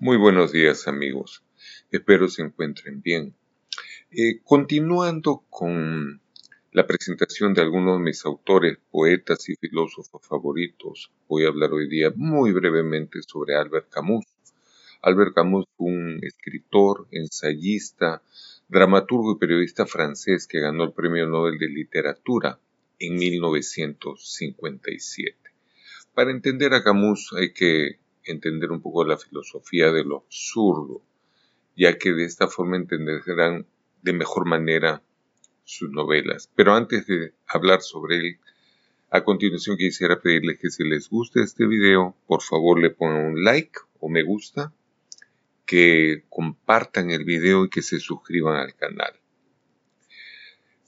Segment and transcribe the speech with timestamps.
[0.00, 1.42] Muy buenos días amigos,
[1.90, 3.34] espero se encuentren bien.
[4.12, 6.20] Eh, continuando con
[6.70, 11.88] la presentación de algunos de mis autores, poetas y filósofos favoritos, voy a hablar hoy
[11.88, 14.24] día muy brevemente sobre Albert Camus.
[15.02, 18.22] Albert Camus fue un escritor, ensayista,
[18.68, 22.60] dramaturgo y periodista francés que ganó el Premio Nobel de Literatura
[23.00, 25.36] en 1957.
[26.14, 27.98] Para entender a Camus hay que
[28.28, 31.02] entender un poco la filosofía de lo absurdo,
[31.76, 33.66] ya que de esta forma entenderán
[34.02, 35.02] de mejor manera
[35.64, 36.50] sus novelas.
[36.54, 38.38] Pero antes de hablar sobre él,
[39.10, 43.44] a continuación quisiera pedirles que si les gusta este video, por favor le pongan un
[43.44, 44.72] like o me gusta,
[45.64, 49.12] que compartan el video y que se suscriban al canal.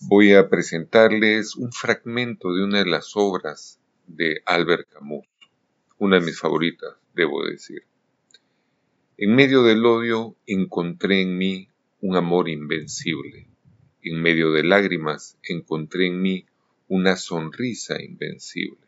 [0.00, 5.26] Voy a presentarles un fragmento de una de las obras de Albert Camus,
[5.98, 7.82] una de mis favoritas, debo decir.
[9.18, 11.68] En medio del odio encontré en mí
[12.00, 13.46] un amor invencible.
[14.02, 16.46] En medio de lágrimas encontré en mí
[16.88, 18.80] una sonrisa invencible.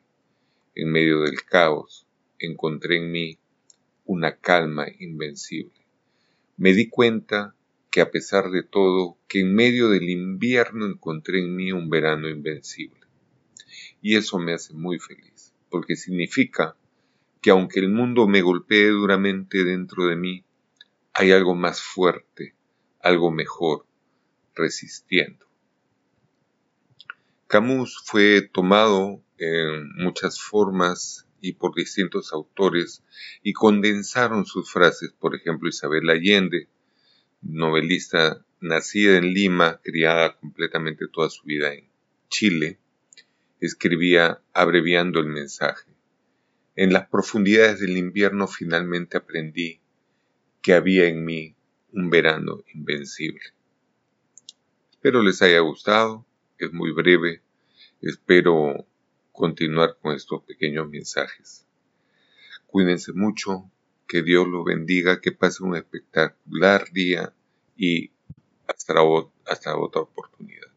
[0.75, 2.07] En medio del caos
[2.39, 3.39] encontré en mí
[4.07, 5.79] una calma invencible.
[6.57, 7.55] Me di cuenta
[7.91, 12.31] que a pesar de todo, que en medio del invierno encontré en mí un verano
[12.31, 13.01] invencible.
[14.01, 16.75] Y eso me hace muy feliz, porque significa
[17.43, 20.45] que aunque el mundo me golpee duramente dentro de mí,
[21.12, 22.55] hay algo más fuerte,
[23.01, 23.85] algo mejor,
[24.55, 25.45] resistiendo.
[27.48, 33.03] Camus fue tomado en muchas formas y por distintos autores
[33.43, 36.69] y condensaron sus frases, por ejemplo Isabel Allende,
[37.43, 41.89] novelista nacida en Lima, criada completamente toda su vida en
[42.31, 42.79] Chile,
[43.61, 45.92] escribía abreviando el mensaje.
[46.75, 49.81] En las profundidades del invierno finalmente aprendí
[50.62, 51.55] que había en mí
[51.92, 53.42] un verano invencible.
[54.91, 56.24] Espero les haya gustado,
[56.58, 57.42] es muy breve,
[58.01, 58.86] espero
[59.33, 61.67] continuar con estos pequeños mensajes.
[62.67, 63.70] Cuídense mucho,
[64.08, 67.35] que Dios los bendiga, que pasen un espectacular día
[67.77, 68.13] y
[68.67, 68.95] hasta,
[69.45, 70.72] hasta otra oportunidad.